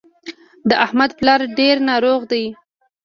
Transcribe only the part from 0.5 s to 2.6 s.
د احمد پلار ډېر ناروغ دی.